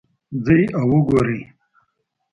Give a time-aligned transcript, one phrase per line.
[0.45, 1.39] ځئ او وګورئ